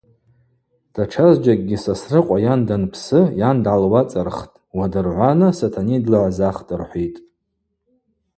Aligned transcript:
Датшазджьакӏгьи 0.93 1.77
Сосрыкъва 1.83 2.37
йан 2.45 2.61
данпсы, 2.67 3.19
йан 3.39 3.57
дгӏалуацӏырхтӏ, 3.63 4.55
уадыргӏвана 4.77 5.49
Сатаней 5.57 5.99
длыгӏзахтӏ– 6.05 6.71
рхӏвитӏ. 6.81 7.19